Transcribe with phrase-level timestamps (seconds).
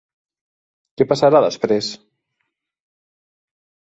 [1.01, 1.89] Què passarà després?